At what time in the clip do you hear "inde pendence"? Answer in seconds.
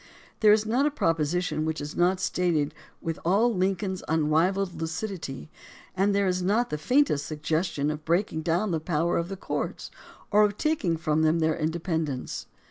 11.53-12.47